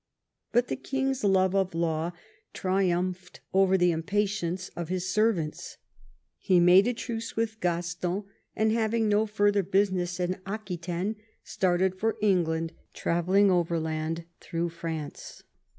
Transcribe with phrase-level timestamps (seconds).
[0.51, 2.13] But the king's love of law
[2.53, 5.77] triumphed over the impatience of his servants.
[6.39, 8.23] He made a truce with Gaston,'
[8.55, 15.43] and having no further business in Aquitaine, started for England, travelling overland through France.